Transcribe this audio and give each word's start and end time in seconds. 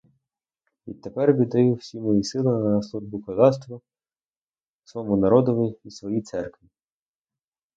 Відтепер 0.87 1.33
віддаю 1.33 1.73
усі 1.75 1.99
мої 1.99 2.23
сили 2.23 2.59
на 2.69 2.81
службу 2.81 3.21
козацтву, 3.21 3.81
свому 4.83 5.17
народові 5.17 5.75
і 5.83 5.91
своїй 5.91 6.21
церкві. 6.21 6.67